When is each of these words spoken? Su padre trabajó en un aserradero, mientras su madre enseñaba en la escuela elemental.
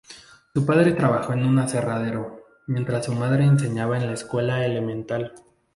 Su 0.55 0.65
padre 0.65 0.93
trabajó 0.93 1.33
en 1.33 1.45
un 1.45 1.59
aserradero, 1.59 2.43
mientras 2.65 3.05
su 3.05 3.13
madre 3.13 3.43
enseñaba 3.43 3.97
en 3.97 4.07
la 4.07 4.13
escuela 4.13 4.65
elemental. 4.65 5.35